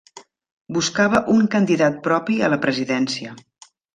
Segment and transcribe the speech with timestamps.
[0.77, 3.37] Buscava un candidat propi a la presidència.